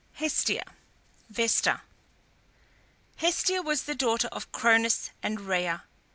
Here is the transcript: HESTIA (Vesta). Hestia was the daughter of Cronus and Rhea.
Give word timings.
HESTIA 0.13 0.63
(Vesta). 1.29 1.83
Hestia 3.17 3.61
was 3.61 3.83
the 3.83 3.93
daughter 3.93 4.29
of 4.31 4.51
Cronus 4.51 5.11
and 5.21 5.39
Rhea. 5.41 5.83